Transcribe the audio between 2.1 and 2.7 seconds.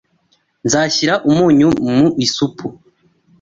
isupu.